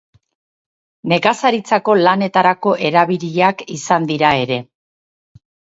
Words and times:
Nekazaritzako 1.13 1.97
lanetarako 2.09 2.75
erabiliak 2.91 3.65
izan 3.79 4.13
dira 4.15 4.37
ere. 4.49 4.63